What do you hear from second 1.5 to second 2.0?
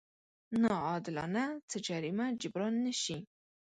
څه